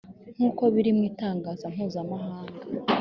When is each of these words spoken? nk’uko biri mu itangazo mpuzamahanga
nk’uko 0.35 0.63
biri 0.73 0.91
mu 0.97 1.03
itangazo 1.09 1.65
mpuzamahanga 1.73 2.59